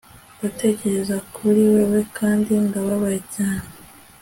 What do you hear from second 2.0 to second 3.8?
kandi ndababaye cyane